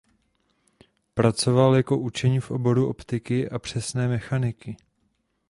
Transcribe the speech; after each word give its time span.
Pracoval 1.13 1.75
jako 1.75 1.97
učeň 1.99 2.39
v 2.39 2.51
oboru 2.51 2.89
optiky 2.89 3.49
a 3.49 3.59
přesné 3.59 4.07
mechaniky. 4.07 4.77